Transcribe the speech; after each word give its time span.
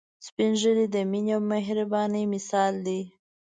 سپین 0.27 0.51
ږیری 0.61 0.85
د 0.95 0.97
مينه 1.11 1.33
او 1.35 1.41
مهربانۍ 1.51 2.23
مثال 2.33 2.73
دي 2.85 3.01